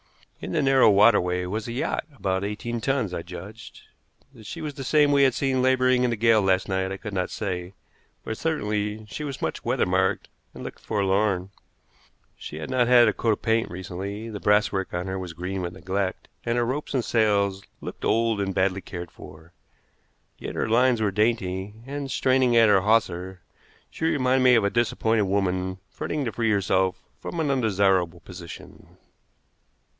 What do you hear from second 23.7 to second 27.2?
she reminded me of a disappointed woman fretting to free herself